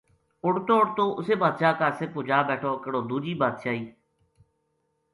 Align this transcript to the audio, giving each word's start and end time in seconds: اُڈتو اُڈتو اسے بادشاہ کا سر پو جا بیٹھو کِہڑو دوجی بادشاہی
اُڈتو 0.43 0.75
اُڈتو 0.81 1.05
اسے 1.19 1.33
بادشاہ 1.41 1.73
کا 1.79 1.87
سر 1.97 2.07
پو 2.13 2.19
جا 2.27 2.37
بیٹھو 2.49 2.71
کِہڑو 2.83 2.99
دوجی 3.09 3.33
بادشاہی 3.41 3.83